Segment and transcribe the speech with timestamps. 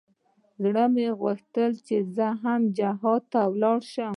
[0.63, 1.55] زړه مې غوښت
[1.87, 4.09] چې زه هم جهاد ته ولاړ سم.